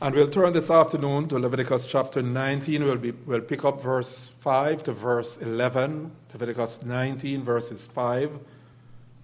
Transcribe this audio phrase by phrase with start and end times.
[0.00, 2.84] And we'll turn this afternoon to Leviticus chapter 19.
[2.84, 6.12] We'll, be, we'll pick up verse 5 to verse 11.
[6.32, 8.38] Leviticus 19, verses 5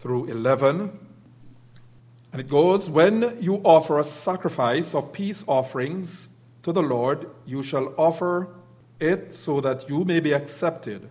[0.00, 0.98] through 11.
[2.32, 6.28] And it goes When you offer a sacrifice of peace offerings
[6.64, 8.48] to the Lord, you shall offer
[8.98, 11.08] it so that you may be accepted.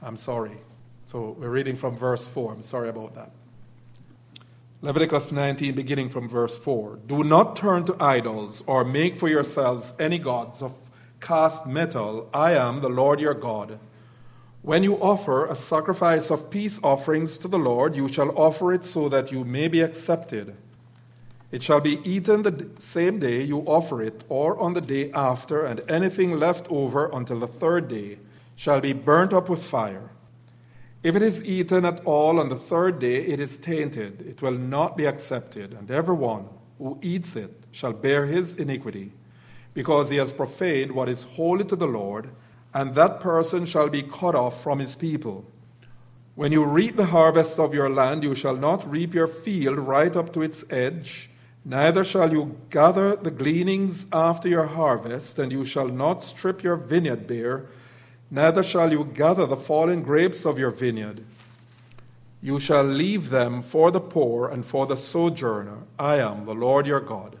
[0.00, 0.58] I'm sorry.
[1.06, 2.52] So we're reading from verse 4.
[2.52, 3.32] I'm sorry about that.
[4.82, 7.00] Leviticus 19, beginning from verse 4.
[7.06, 10.72] Do not turn to idols or make for yourselves any gods of
[11.20, 12.30] cast metal.
[12.32, 13.78] I am the Lord your God.
[14.62, 18.86] When you offer a sacrifice of peace offerings to the Lord, you shall offer it
[18.86, 20.56] so that you may be accepted.
[21.50, 25.62] It shall be eaten the same day you offer it, or on the day after,
[25.62, 28.18] and anything left over until the third day
[28.56, 30.08] shall be burnt up with fire.
[31.02, 34.20] If it is eaten at all on the third day, it is tainted.
[34.20, 39.12] It will not be accepted, and everyone who eats it shall bear his iniquity,
[39.72, 42.28] because he has profaned what is holy to the Lord,
[42.74, 45.46] and that person shall be cut off from his people.
[46.34, 50.14] When you reap the harvest of your land, you shall not reap your field right
[50.14, 51.30] up to its edge,
[51.64, 56.76] neither shall you gather the gleanings after your harvest, and you shall not strip your
[56.76, 57.66] vineyard bare
[58.30, 61.24] neither shall you gather the fallen grapes of your vineyard.
[62.42, 65.78] You shall leave them for the poor and for the sojourner.
[65.98, 67.36] I am the Lord your God.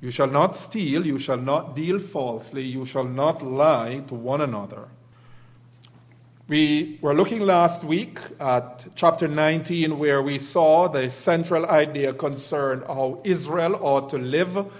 [0.00, 4.40] You shall not steal, you shall not deal falsely, you shall not lie to one
[4.40, 4.88] another.
[6.46, 12.84] We were looking last week at chapter 19, where we saw the central idea concerned
[12.86, 14.72] how Israel ought to live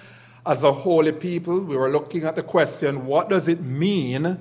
[0.46, 1.60] as a holy people.
[1.60, 4.38] We were looking at the question what does it mean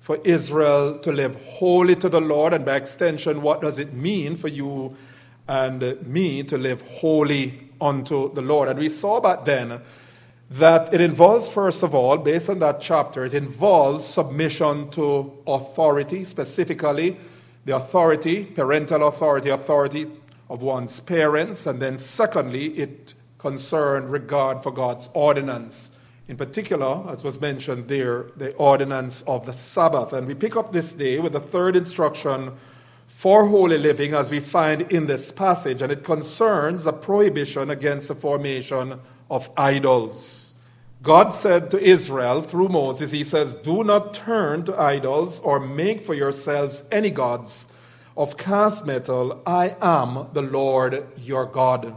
[0.00, 4.36] for Israel to live holy to the Lord, and by extension, what does it mean
[4.36, 4.96] for you
[5.46, 8.68] and me to live holy unto the Lord?
[8.68, 9.80] And we saw back then
[10.50, 16.24] that it involves, first of all, based on that chapter, it involves submission to authority,
[16.24, 17.16] specifically
[17.64, 20.10] the authority, parental authority, authority
[20.48, 25.89] of one's parents, and then secondly, it concerned regard for God's ordinance
[26.30, 30.12] in particular, as was mentioned there, the ordinance of the Sabbath.
[30.12, 32.52] And we pick up this day with the third instruction
[33.08, 38.06] for holy living as we find in this passage, and it concerns a prohibition against
[38.06, 40.52] the formation of idols.
[41.02, 46.06] God said to Israel through Moses, He says, Do not turn to idols or make
[46.06, 47.66] for yourselves any gods
[48.16, 49.42] of cast metal.
[49.44, 51.96] I am the Lord your God.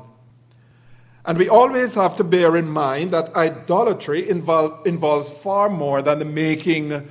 [1.25, 6.19] And we always have to bear in mind that idolatry involve, involves far more than
[6.19, 7.09] the making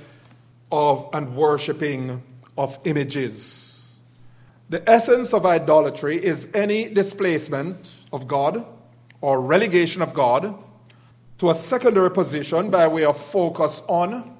[0.71, 2.21] of and worshipping
[2.57, 3.97] of images.
[4.69, 8.65] The essence of idolatry is any displacement of God
[9.21, 10.55] or relegation of God
[11.39, 14.37] to a secondary position by way of focus on,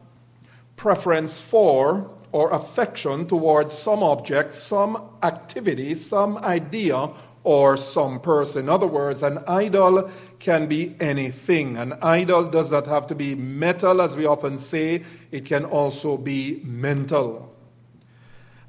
[0.75, 7.09] preference for, or affection towards some object, some activity, some idea,
[7.43, 8.63] or some person.
[8.63, 10.09] In other words, an idol
[10.39, 11.77] can be anything.
[11.77, 16.17] An idol does not have to be metal, as we often say, it can also
[16.17, 17.53] be mental.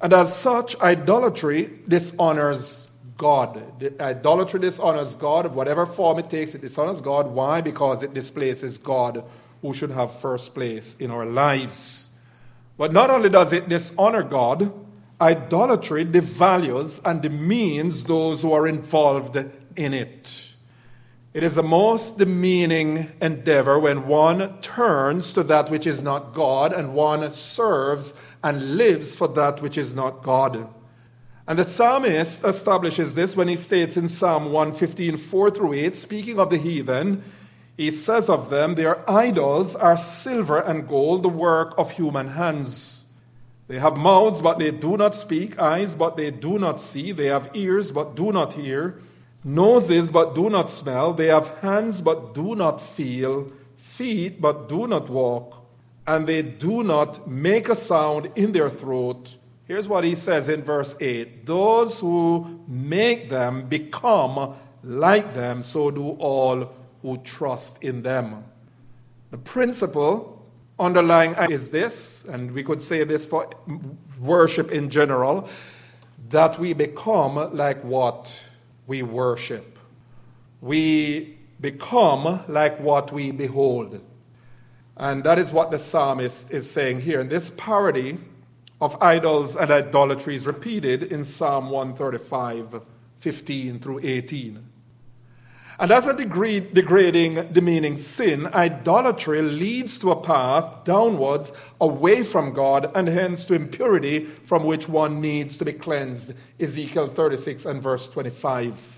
[0.01, 3.61] And as such, idolatry dishonors God.
[3.99, 7.27] Idolatry dishonors God, whatever form it takes, it dishonors God.
[7.27, 7.61] Why?
[7.61, 9.23] Because it displaces God,
[9.61, 12.09] who should have first place in our lives.
[12.77, 14.71] But not only does it dishonor God,
[15.21, 19.37] Idolatry devalues and demeans those who are involved
[19.75, 20.53] in it.
[21.33, 26.71] It is the most demeaning endeavor when one turns to that which is not God
[26.71, 30.67] and one serves and lives for that which is not God.
[31.47, 36.39] And the psalmist establishes this when he states in Psalm 115, 4 through 8, speaking
[36.39, 37.21] of the heathen,
[37.77, 42.94] he says of them, Their idols are silver and gold, the work of human hands.
[43.67, 47.11] They have mouths, but they do not speak, eyes, but they do not see.
[47.11, 49.01] They have ears, but do not hear,
[49.43, 51.13] noses, but do not smell.
[51.13, 55.65] They have hands, but do not feel, feet, but do not walk,
[56.05, 59.37] and they do not make a sound in their throat.
[59.67, 65.89] Here's what he says in verse 8 Those who make them become like them, so
[65.89, 66.71] do all
[67.01, 68.43] who trust in them.
[69.31, 70.34] The principle
[70.79, 73.49] underlying is this, and we could say this for
[74.19, 75.47] worship in general,
[76.29, 78.43] that we become like what
[78.87, 79.77] we worship.
[80.61, 84.01] We become like what we behold.
[84.97, 87.19] And that is what the psalmist is saying here.
[87.19, 88.17] And this parody
[88.81, 92.81] of idols and idolatry is repeated in Psalm 135,
[93.19, 94.69] 15 through 18.
[95.77, 101.51] And as a degrading, demeaning sin, idolatry leads to a path downwards
[101.81, 106.33] away from God and hence to impurity from which one needs to be cleansed.
[106.59, 108.94] Ezekiel 36 and verse 25.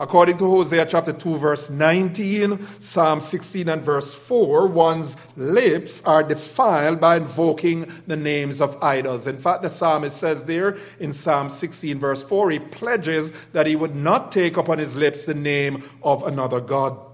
[0.00, 6.22] According to Hosea chapter 2, verse 19, Psalm 16 and verse 4, one's lips are
[6.22, 9.26] defiled by invoking the names of idols.
[9.26, 13.74] In fact, the psalmist says there in Psalm 16, verse 4, he pledges that he
[13.74, 17.07] would not take upon his lips the name of another God.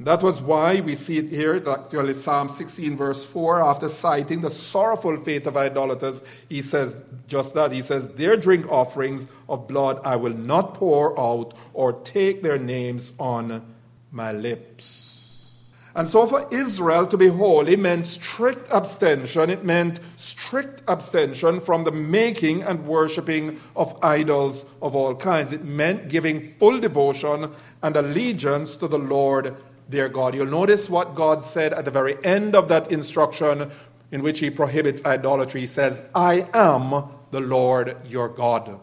[0.00, 4.48] That was why we see it here, actually, Psalm 16, verse 4, after citing the
[4.48, 7.70] sorrowful fate of idolaters, he says just that.
[7.70, 12.56] He says, Their drink offerings of blood I will not pour out or take their
[12.56, 13.74] names on
[14.10, 15.10] my lips.
[15.94, 19.50] And so for Israel to be holy meant strict abstention.
[19.50, 25.52] It meant strict abstention from the making and worshipping of idols of all kinds.
[25.52, 27.52] It meant giving full devotion
[27.82, 29.56] and allegiance to the Lord
[29.90, 30.34] their God.
[30.34, 33.70] You'll notice what God said at the very end of that instruction
[34.10, 35.60] in which he prohibits idolatry.
[35.60, 38.80] He says, I am the Lord your God.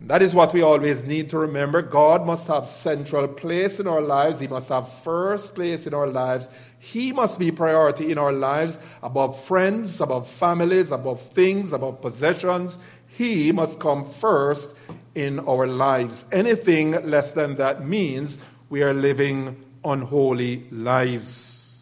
[0.00, 1.80] That is what we always need to remember.
[1.80, 4.38] God must have central place in our lives.
[4.38, 6.48] He must have first place in our lives.
[6.78, 12.76] He must be priority in our lives above friends, above families, above things, above possessions.
[13.06, 14.74] He must come first
[15.14, 16.26] in our lives.
[16.32, 18.36] Anything less than that means
[18.68, 21.78] we are living unholy lives.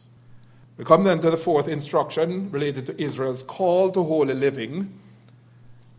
[0.76, 4.99] We come then to the fourth instruction related to Israel's call to holy living.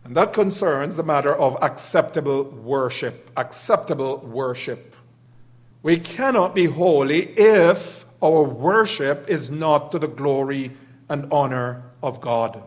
[0.04, 3.30] And that concerns the matter of acceptable worship.
[3.36, 4.94] Acceptable worship.
[5.82, 10.72] We cannot be holy if our worship is not to the glory
[11.08, 12.62] and honor of God.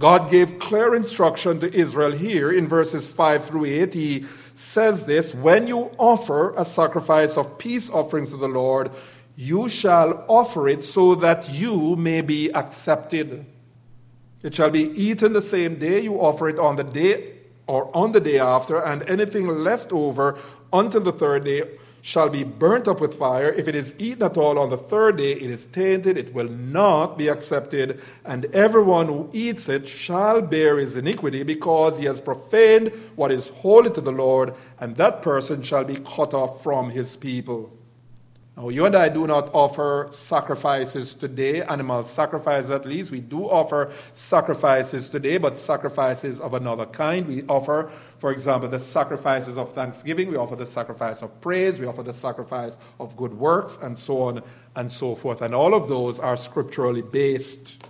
[0.00, 3.92] God gave clear instruction to Israel here in verses 5 through 8.
[3.92, 4.24] He
[4.54, 8.90] says this When you offer a sacrifice of peace offerings to the Lord,
[9.36, 13.44] you shall offer it so that you may be accepted.
[14.42, 17.34] It shall be eaten the same day you offer it on the day
[17.66, 20.38] or on the day after, and anything left over
[20.72, 21.64] until the third day
[22.02, 23.50] shall be burnt up with fire.
[23.50, 26.48] If it is eaten at all on the third day, it is tainted, it will
[26.48, 32.20] not be accepted, and everyone who eats it shall bear his iniquity, because he has
[32.20, 36.90] profaned what is holy to the Lord, and that person shall be cut off from
[36.90, 37.70] his people.
[38.60, 43.10] Now, you and I do not offer sacrifices today, animal sacrifices at least.
[43.10, 47.26] We do offer sacrifices today, but sacrifices of another kind.
[47.26, 51.86] We offer, for example, the sacrifices of thanksgiving, we offer the sacrifice of praise, we
[51.86, 54.42] offer the sacrifice of good works, and so on
[54.76, 55.40] and so forth.
[55.40, 57.82] And all of those are scripturally based.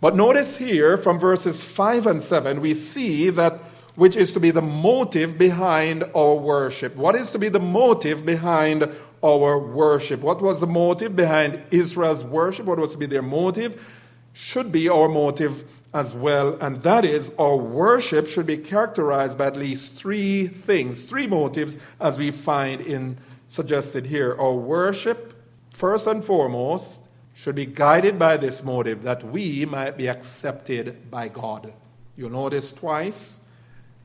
[0.00, 3.60] But notice here from verses 5 and 7, we see that
[3.96, 6.94] which is to be the motive behind our worship.
[6.96, 8.88] What is to be the motive behind
[9.24, 10.20] our worship.
[10.20, 12.66] What was the motive behind Israel's worship?
[12.66, 13.86] What was to be their motive?
[14.32, 15.64] Should be our motive
[15.94, 21.02] as well, and that is our worship should be characterized by at least three things,
[21.02, 24.34] three motives, as we find in suggested here.
[24.38, 25.34] Our worship,
[25.74, 27.02] first and foremost,
[27.34, 31.74] should be guided by this motive that we might be accepted by God.
[32.16, 33.40] You'll notice twice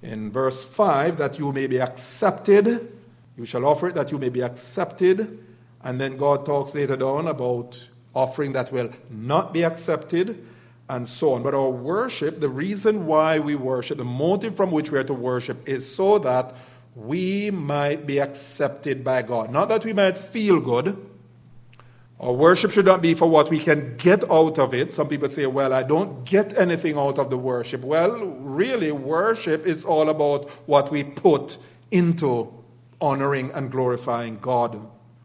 [0.01, 2.96] in verse 5 that you may be accepted
[3.37, 5.45] you shall offer it that you may be accepted.
[5.83, 10.43] And then God talks later on about offering that will not be accepted
[10.89, 11.43] and so on.
[11.43, 15.13] But our worship, the reason why we worship, the motive from which we are to
[15.13, 16.55] worship is so that
[16.95, 19.51] we might be accepted by God.
[19.51, 20.97] Not that we might feel good.
[22.19, 24.95] Our worship should not be for what we can get out of it.
[24.95, 27.81] Some people say, well, I don't get anything out of the worship.
[27.81, 31.59] Well, really, worship is all about what we put
[31.91, 32.56] into
[33.01, 34.79] honoring and glorifying God.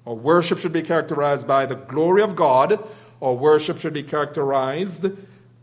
[0.07, 2.83] Our worship should be characterized by the glory of God.
[3.21, 5.07] Our worship should be characterized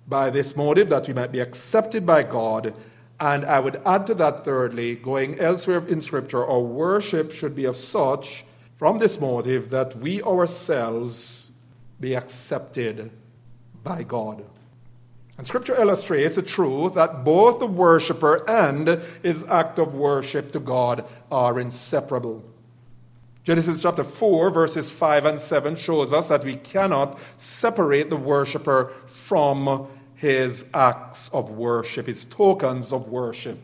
[0.07, 2.73] by this motive that we might be accepted by God.
[3.19, 7.65] And I would add to that, thirdly, going elsewhere in Scripture, our worship should be
[7.65, 8.45] of such,
[8.77, 11.51] from this motive, that we ourselves
[11.99, 13.11] be accepted
[13.83, 14.45] by God.
[15.39, 20.59] And scripture illustrates the truth that both the worshiper and his act of worship to
[20.59, 22.43] God are inseparable.
[23.45, 28.91] Genesis chapter 4, verses 5 and 7 shows us that we cannot separate the worshiper
[29.07, 33.59] from his acts of worship, his tokens of worship.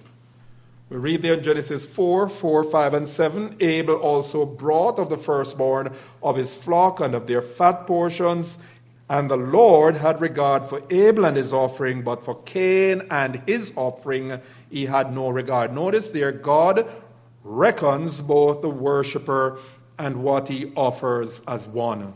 [0.90, 5.18] We read there in Genesis 4 4, 5, and 7 Abel also brought of the
[5.18, 8.60] firstborn of his flock and of their fat portions
[9.10, 13.72] and the Lord had regard for Abel and his offering, but for Cain and his
[13.76, 15.74] offering he had no regard.
[15.74, 16.88] Notice there, God
[17.44, 19.60] reckons both the worshiper
[19.98, 22.14] and what he offers as one.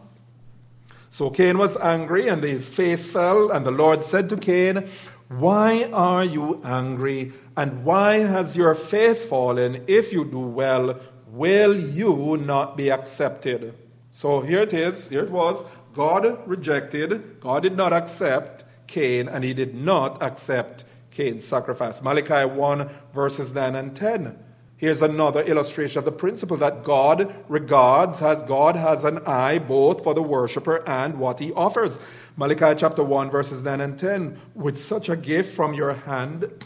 [1.10, 4.88] So Cain was angry, and his face fell, and the Lord said to Cain,
[5.28, 9.84] Why are you angry, and why has your face fallen?
[9.88, 13.76] If you do well, will you not be accepted?
[14.12, 15.64] So here it is, here it was.
[15.94, 22.02] God rejected, God did not accept Cain, and he did not accept Cain's sacrifice.
[22.02, 24.38] Malachi 1, verses 9 and 10.
[24.78, 30.06] Here's another illustration of the principle that God regards, has God has an eye both
[30.06, 32.00] for the worshiper and what he offers.
[32.38, 34.40] Malachi chapter 1, verses 9 and 10.
[34.56, 36.66] With such a gift from your hand,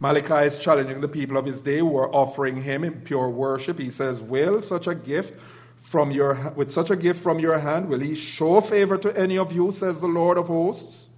[0.00, 3.78] Malachi is challenging the people of his day who are offering him in pure worship.
[3.78, 5.40] He says, Will such a gift
[5.82, 9.36] from your with such a gift from your hand, will he show favor to any
[9.36, 11.10] of you, says the Lord of hosts?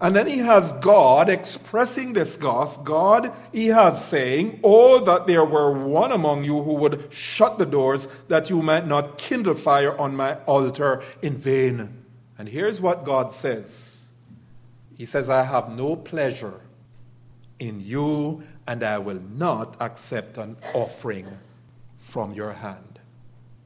[0.00, 2.36] And then he has God expressing this.
[2.36, 7.64] God, he has saying, Oh, that there were one among you who would shut the
[7.64, 12.04] doors, that you might not kindle fire on my altar in vain.
[12.36, 14.08] And here's what God says
[14.98, 16.60] He says, I have no pleasure
[17.58, 21.38] in you, and I will not accept an offering
[21.98, 22.93] from your hand.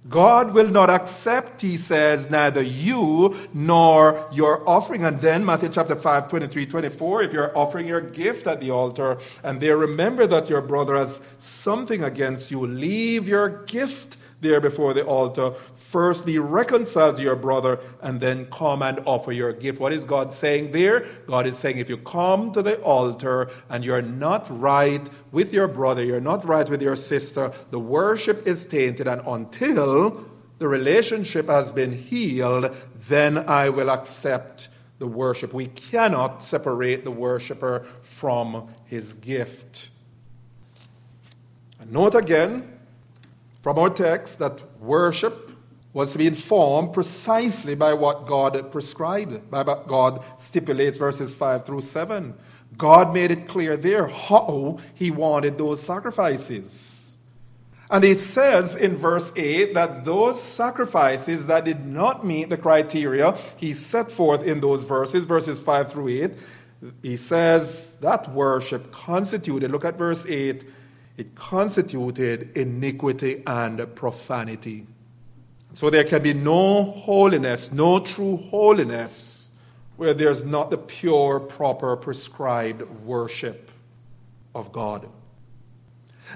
[0.08, 5.04] God will not accept, he says, neither you nor your offering.
[5.04, 9.18] And then Matthew chapter 5, 23, 24, if you're offering your gift at the altar
[9.42, 14.94] and they remember that your brother has something against you, leave your gift there before
[14.94, 15.52] the altar.
[15.88, 19.80] First be reconciled to your brother and then come and offer your gift.
[19.80, 21.06] What is God saying there?
[21.26, 25.66] God is saying if you come to the altar and you're not right with your
[25.66, 29.08] brother, you're not right with your sister, the worship is tainted.
[29.08, 30.28] And until
[30.58, 32.76] the relationship has been healed,
[33.08, 34.68] then I will accept
[34.98, 35.54] the worship.
[35.54, 39.88] We cannot separate the worshiper from his gift.
[41.80, 42.78] And note again
[43.62, 45.47] from our text that worship
[45.92, 51.64] was to be informed precisely by what God prescribed, by what God stipulates, verses 5
[51.64, 52.34] through 7.
[52.76, 57.14] God made it clear there how he wanted those sacrifices.
[57.90, 63.36] And it says in verse 8 that those sacrifices that did not meet the criteria
[63.56, 66.30] he set forth in those verses, verses 5 through 8,
[67.02, 70.64] he says that worship constituted, look at verse 8,
[71.16, 74.86] it constituted iniquity and profanity.
[75.78, 79.48] So there can be no holiness, no true holiness,
[79.96, 83.70] where there's not the pure, proper, prescribed worship
[84.56, 85.08] of God.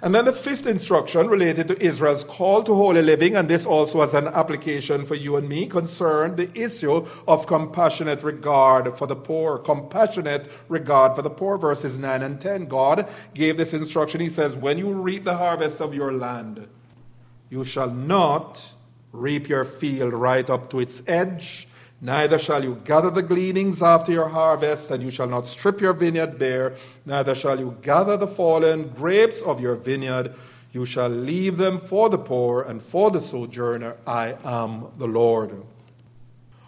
[0.00, 3.98] And then the fifth instruction related to Israel's call to holy living, and this also
[4.02, 9.16] has an application for you and me, concerned the issue of compassionate regard for the
[9.16, 9.58] poor.
[9.58, 12.66] Compassionate regard for the poor, verses 9 and 10.
[12.66, 14.20] God gave this instruction.
[14.20, 16.68] He says, When you reap the harvest of your land,
[17.50, 18.74] you shall not
[19.12, 21.68] reap your field right up to its edge.
[22.00, 25.92] Neither shall you gather the gleanings after your harvest, and you shall not strip your
[25.92, 26.74] vineyard bare.
[27.06, 30.34] Neither shall you gather the fallen grapes of your vineyard.
[30.72, 33.96] You shall leave them for the poor and for the sojourner.
[34.06, 35.62] I am the Lord.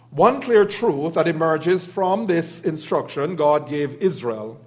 [0.09, 4.61] One clear truth that emerges from this instruction God gave Israel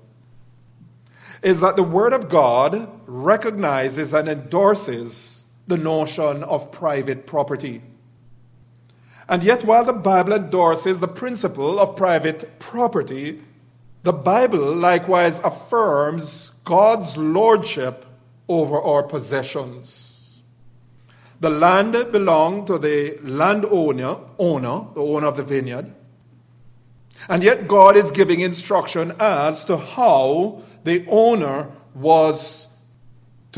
[1.43, 5.38] is that the Word of God recognizes and endorses
[5.69, 7.83] the notion of private property.
[9.29, 13.43] And yet, while the Bible endorses the principle of private property,
[14.03, 18.07] the Bible likewise affirms God's lordship
[18.49, 20.43] over our possessions.
[21.41, 25.95] The land belonged to the landowner, owner, the owner of the vineyard.
[27.29, 32.68] And yet, God is giving instruction as to how the owner was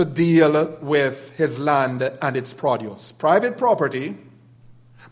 [0.00, 3.12] to deal with his land and its produce.
[3.12, 4.16] Private property,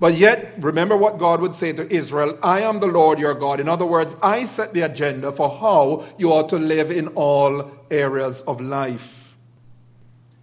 [0.01, 3.61] but yet, remember what God would say to Israel I am the Lord your God.
[3.61, 7.71] In other words, I set the agenda for how you ought to live in all
[7.91, 9.35] areas of life.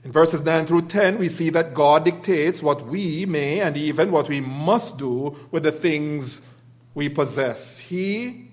[0.03, 4.11] In verses 9 through 10, we see that God dictates what we may and even
[4.11, 6.41] what we must do with the things
[6.93, 7.79] we possess.
[7.79, 8.49] He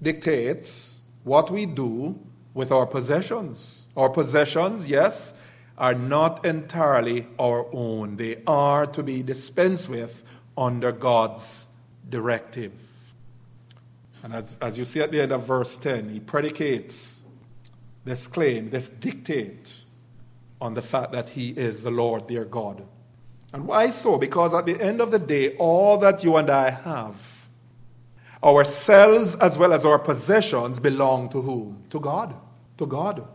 [0.00, 2.18] dictates what we do
[2.54, 3.81] with our possessions.
[3.96, 5.34] Our possessions, yes,
[5.76, 8.16] are not entirely our own.
[8.16, 10.22] They are to be dispensed with
[10.56, 11.66] under God's
[12.08, 12.72] directive.
[14.22, 17.20] And as, as you see at the end of verse 10, he predicates
[18.04, 19.82] this claim, this dictate,
[20.60, 22.84] on the fact that he is the Lord, their God.
[23.52, 24.16] And why so?
[24.16, 27.48] Because at the end of the day, all that you and I have,
[28.42, 31.82] ourselves as well as our possessions, belong to whom?
[31.90, 32.34] To God.
[32.78, 33.26] To God.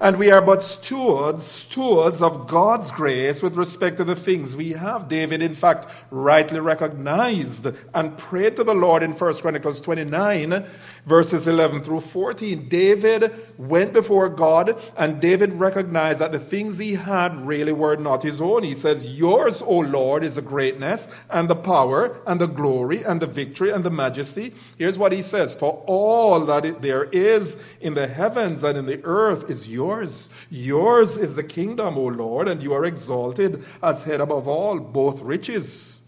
[0.00, 4.72] And we are but stewards, stewards of God's grace with respect to the things we
[4.72, 5.08] have.
[5.08, 10.64] David, in fact, rightly recognized and prayed to the Lord in 1 Chronicles 29,
[11.06, 12.68] verses 11 through 14.
[12.68, 18.22] David went before God, and David recognized that the things he had really were not
[18.22, 18.64] his own.
[18.64, 23.22] He says, Yours, O Lord, is the greatness and the power and the glory and
[23.22, 24.52] the victory and the majesty.
[24.76, 29.02] Here's what he says For all that there is in the heavens and in the
[29.04, 31.16] earth is yours yours.
[31.16, 34.78] Is the kingdom, O Lord, and you are exalted as head above all.
[34.78, 36.00] Both riches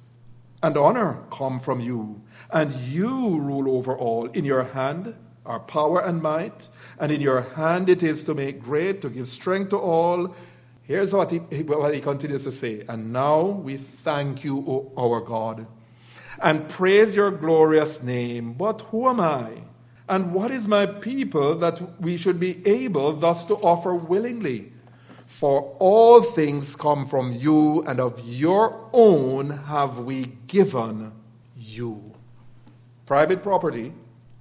[0.63, 4.27] and honor come from you, and you rule over all.
[4.27, 5.15] In your hand
[5.45, 9.29] are power and might, and in your hand it is to make great, to give
[9.29, 10.35] strength to all.
[10.83, 12.85] Here's what he, what he continues to say.
[12.89, 15.67] And now we thank you, O our God,
[16.41, 18.55] and praise your glorious name.
[18.55, 19.65] But who am I?
[20.09, 24.73] And what is my people that we should be able thus to offer willingly?
[25.27, 31.13] For all things come from you, and of your own have we given
[31.55, 32.08] you.
[33.09, 33.95] Private property,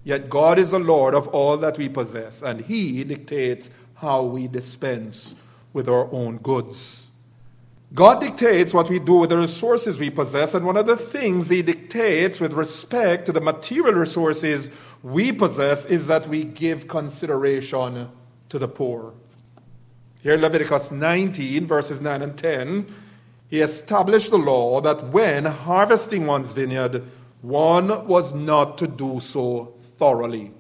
[0.04, 4.50] yet God is the Lord of all that we possess, and He dictates how we
[4.50, 5.36] dispense
[5.72, 7.10] with our own goods.
[7.94, 11.48] God dictates what we do with the resources we possess, and one of the things
[11.48, 14.70] He dictates with respect to the material resources
[15.02, 18.10] we possess is that we give consideration
[18.50, 19.14] to the poor.
[20.22, 22.94] Here in Leviticus 19, verses 9 and 10,
[23.48, 27.10] He established the law that when harvesting one's vineyard,
[27.42, 30.52] one was not to do so thoroughly.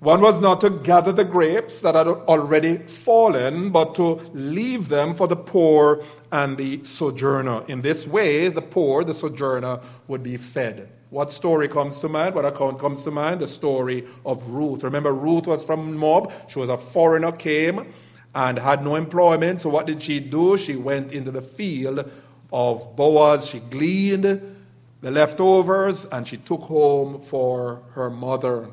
[0.00, 5.16] One was not to gather the grapes that had already fallen, but to leave them
[5.16, 7.64] for the poor and the sojourner.
[7.66, 10.88] In this way, the poor, the sojourner, would be fed.
[11.10, 12.36] What story comes to mind?
[12.36, 13.40] What account comes to mind?
[13.40, 14.84] The story of Ruth.
[14.84, 16.30] Remember, Ruth was from Moab.
[16.48, 17.92] She was a foreigner, came
[18.36, 19.60] and had no employment.
[19.60, 20.58] So, what did she do?
[20.58, 22.08] She went into the field
[22.52, 23.48] of Boaz.
[23.48, 24.56] She gleaned
[25.00, 28.68] the leftovers and she took home for her mother.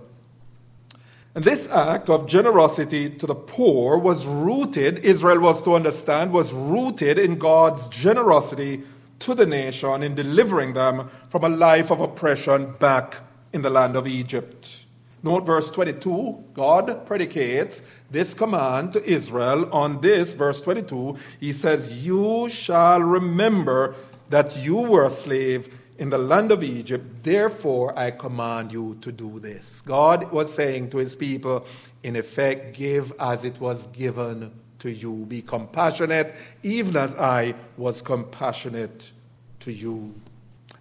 [1.35, 6.53] And this act of generosity to the poor was rooted, Israel was to understand, was
[6.53, 8.83] rooted in God's generosity
[9.19, 13.17] to the nation in delivering them from a life of oppression back
[13.51, 14.85] in the land of Egypt.
[15.23, 21.17] Note verse 22 God predicates this command to Israel on this, verse 22.
[21.39, 23.95] He says, You shall remember
[24.29, 29.11] that you were a slave in the land of Egypt, therefore I command you to
[29.11, 29.81] do this.
[29.81, 31.65] God was saying to his people,
[32.03, 35.25] in effect, give as it was given to you.
[35.25, 39.11] Be compassionate, even as I was compassionate
[39.61, 40.13] to you.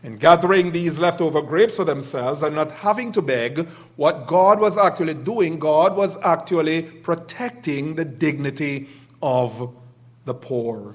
[0.03, 4.77] In gathering these leftover grapes for themselves and not having to beg, what God was
[4.77, 8.89] actually doing, God was actually protecting the dignity
[9.23, 9.75] of
[10.27, 10.95] the poor.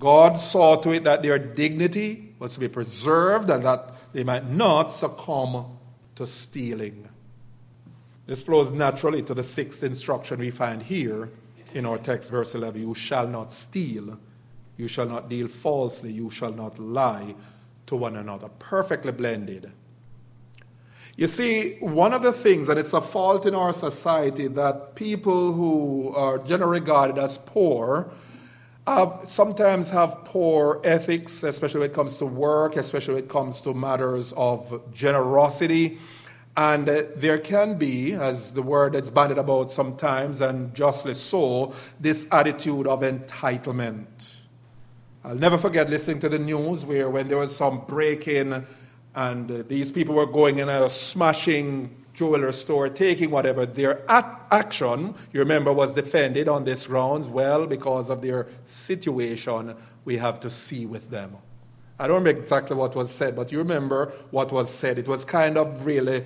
[0.00, 4.50] God saw to it that their dignity was to be preserved and that they might
[4.50, 5.78] not succumb
[6.14, 7.08] to stealing.
[8.26, 11.30] This flows naturally to the sixth instruction we find here
[11.72, 14.18] in our text, verse 11 You shall not steal,
[14.76, 17.34] you shall not deal falsely, you shall not lie
[17.86, 18.50] to one another.
[18.58, 19.72] Perfectly blended.
[21.16, 25.54] You see, one of the things, and it's a fault in our society, that people
[25.54, 28.12] who are generally regarded as poor
[28.86, 33.62] uh, sometimes have poor ethics, especially when it comes to work, especially when it comes
[33.62, 35.98] to matters of generosity.
[36.56, 41.74] And uh, there can be, as the word is bandied about sometimes, and justly so,
[41.98, 44.36] this attitude of entitlement.
[45.24, 48.66] I'll never forget listening to the news where when there was some break in
[49.14, 53.66] and uh, these people were going in a smashing jeweler store, taking whatever.
[53.66, 57.28] Their action, you remember, was defended on this grounds.
[57.28, 59.74] Well, because of their situation,
[60.04, 61.36] we have to see with them.
[61.98, 64.98] I don't remember exactly what was said, but you remember what was said.
[64.98, 66.24] It was kind of really,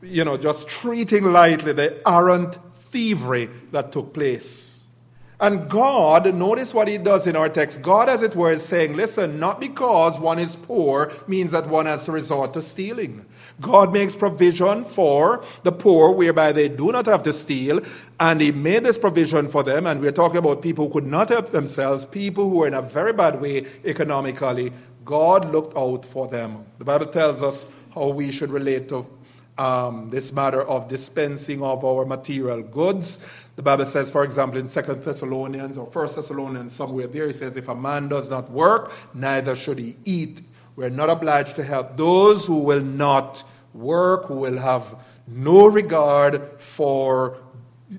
[0.00, 4.71] you know, just treating lightly the arrant thievery that took place.
[5.40, 7.82] And God, notice what he does in our text.
[7.82, 11.86] God, as it were, is saying, listen, not because one is poor means that one
[11.86, 13.26] has to resort to stealing.
[13.60, 17.80] God makes provision for the poor whereby they do not have to steal,
[18.20, 19.86] and He made this provision for them.
[19.86, 22.82] And we're talking about people who could not help themselves, people who were in a
[22.82, 24.72] very bad way economically.
[25.04, 26.64] God looked out for them.
[26.78, 29.06] The Bible tells us how we should relate to
[29.58, 33.18] um, this matter of dispensing of our material goods.
[33.54, 37.56] The Bible says, for example, in Second Thessalonians or First Thessalonians, somewhere there, it says,
[37.56, 40.42] if a man does not work, neither should he eat.
[40.74, 46.60] We're not obliged to help those who will not work, who will have no regard
[46.60, 47.36] for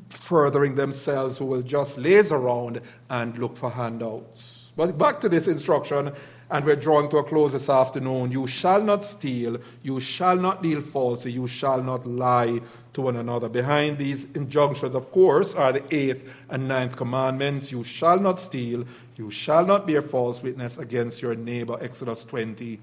[0.09, 4.73] furthering themselves who will just laze around and look for handouts.
[4.75, 6.11] But back to this instruction,
[6.53, 8.31] and we're drawing to a close this afternoon.
[8.31, 12.61] You shall not steal, you shall not deal falsely, you shall not lie
[12.93, 13.49] to one another.
[13.49, 17.71] Behind these injunctions, of course, are the eighth and ninth commandments.
[17.71, 18.85] You shall not steal,
[19.15, 21.75] you shall not bear false witness against your neighbor.
[21.81, 22.79] Exodus 20,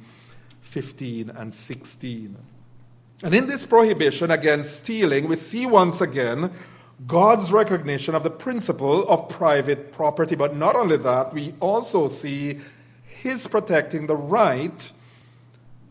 [0.63, 2.37] 15, and 16.
[3.23, 6.51] And in this prohibition against stealing, we see once again
[7.07, 10.35] God's recognition of the principle of private property.
[10.35, 12.59] But not only that, we also see
[13.21, 14.93] His protecting the right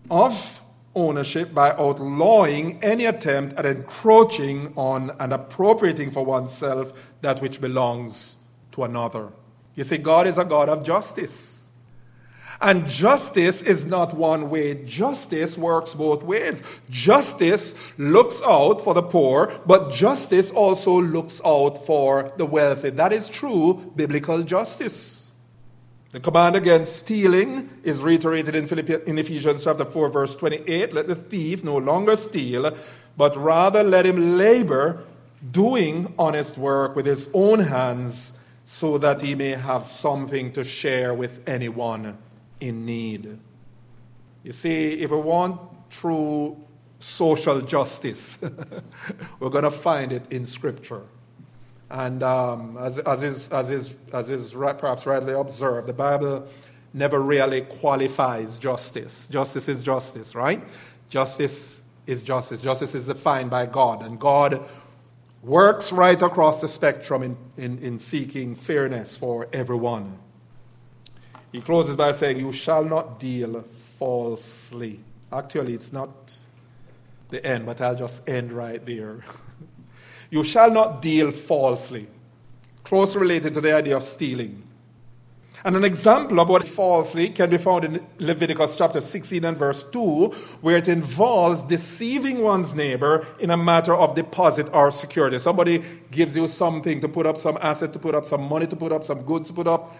[0.10, 0.62] of
[0.96, 8.38] ownership by outlawing any attempt at encroaching on and appropriating for oneself that which belongs
[8.72, 9.30] to another.
[9.76, 11.66] You see, God is a God of justice.
[12.62, 14.84] And justice is not one way.
[14.84, 16.64] Justice works both ways.
[16.90, 22.90] Justice looks out for the poor, but justice also looks out for the wealthy.
[22.90, 25.19] That is true biblical justice.
[26.12, 30.92] The command against stealing is reiterated in, Philippians, in Ephesians chapter 4, verse 28.
[30.94, 32.76] Let the thief no longer steal,
[33.16, 35.04] but rather let him labor,
[35.52, 38.34] doing honest work with his own hands,
[38.66, 42.18] so that he may have something to share with anyone
[42.60, 43.38] in need.
[44.44, 46.58] You see, if we want true
[46.98, 48.40] social justice,
[49.40, 51.04] we're going to find it in Scripture.
[51.90, 56.48] And um, as, as, is, as, is, as is perhaps rightly observed, the Bible
[56.94, 59.28] never really qualifies justice.
[59.28, 60.62] Justice is justice, right?
[61.10, 62.62] Justice is justice.
[62.62, 64.64] Justice is defined by God, and God
[65.42, 70.18] works right across the spectrum in, in, in seeking fairness for everyone.
[71.52, 73.64] He closes by saying, You shall not deal
[73.98, 75.00] falsely.
[75.32, 76.34] Actually, it's not
[77.30, 79.24] the end, but I'll just end right there.
[80.30, 82.08] you shall not deal falsely.
[82.84, 84.64] Closely related to the idea of stealing.
[85.66, 89.84] And an example of what falsely can be found in Leviticus chapter 16 and verse
[89.84, 90.28] 2,
[90.62, 95.38] where it involves deceiving one's neighbor in a matter of deposit or security.
[95.38, 98.76] Somebody gives you something to put up some asset, to put up some money, to
[98.78, 99.98] put up some goods, to put up,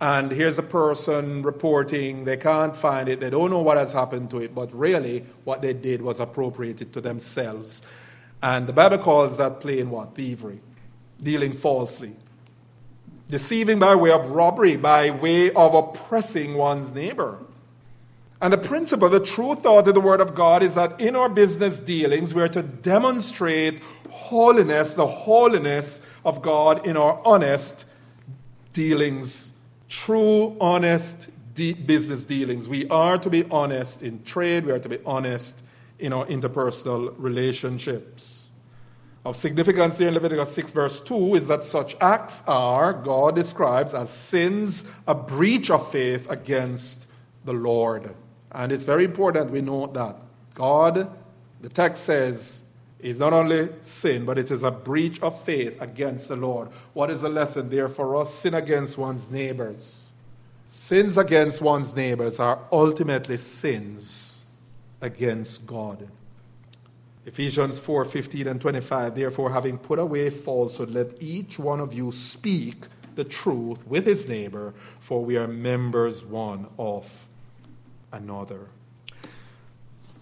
[0.00, 4.30] and here's a person reporting they can't find it, they don't know what has happened
[4.30, 7.82] to it, but really what they did was appropriated to themselves.
[8.42, 10.14] And the Bible calls that plain what?
[10.14, 10.60] Thievery,
[11.22, 12.16] dealing falsely,
[13.28, 17.38] deceiving by way of robbery, by way of oppressing one's neighbor.
[18.40, 21.28] And the principle, the true thought of the Word of God is that in our
[21.28, 27.84] business dealings, we are to demonstrate holiness, the holiness of God in our honest
[28.72, 29.48] dealings
[29.88, 32.68] true, honest de- business dealings.
[32.68, 35.62] We are to be honest in trade, we are to be honest
[35.98, 38.48] in our interpersonal relationships.
[39.24, 43.92] Of significance here in Leviticus 6, verse 2, is that such acts are, God describes
[43.92, 47.06] as sins, a breach of faith against
[47.44, 48.14] the Lord.
[48.52, 50.16] And it's very important we note that.
[50.54, 51.10] God,
[51.60, 52.62] the text says,
[53.00, 56.68] is not only sin, but it is a breach of faith against the Lord.
[56.94, 58.32] What is the lesson there for us?
[58.32, 60.02] Sin against one's neighbors.
[60.70, 64.27] Sins against one's neighbors are ultimately sins
[65.00, 66.08] against God.
[67.24, 69.14] Ephesians 4 15 and 25.
[69.14, 74.28] Therefore, having put away falsehood, let each one of you speak the truth with his
[74.28, 77.26] neighbor, for we are members one of
[78.12, 78.68] another.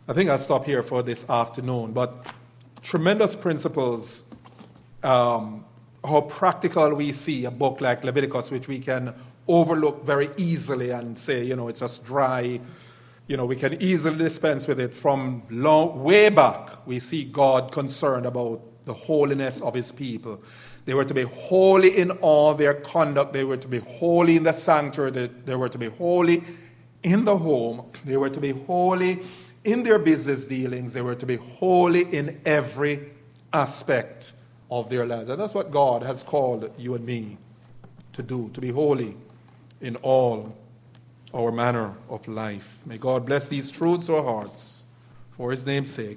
[0.09, 2.27] I think I'll stop here for this afternoon, but
[2.83, 4.25] tremendous principles.
[5.03, 5.65] Um,
[6.05, 9.15] how practical we see a book like Leviticus, which we can
[9.49, 12.61] overlook very easily and say, you know, it's just dry.
[13.27, 14.95] You know, we can easily dispense with it.
[14.95, 20.41] From long, way back, we see God concerned about the holiness of his people.
[20.85, 23.33] They were to be holy in all their conduct.
[23.33, 25.11] They were to be holy in the sanctuary.
[25.11, 26.45] They, they were to be holy
[27.03, 27.87] in the home.
[28.05, 29.23] They were to be holy
[29.67, 33.11] in their business dealings, they were to be holy in every
[33.53, 34.33] aspect
[34.71, 35.29] of their lives.
[35.29, 37.37] And that's what God has called you and me
[38.13, 39.17] to do, to be holy
[39.81, 40.57] in all
[41.35, 42.79] our manner of life.
[42.87, 44.85] May God bless these truths to our hearts
[45.31, 46.15] for his name's sake.